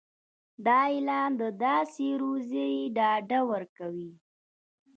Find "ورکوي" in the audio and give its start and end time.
3.51-4.11